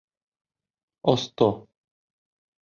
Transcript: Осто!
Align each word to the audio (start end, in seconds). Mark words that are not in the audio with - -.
Осто! 1.11 1.49